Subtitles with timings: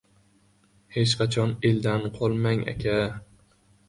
[0.95, 2.97] Hech qachon eldan qolmang, aka.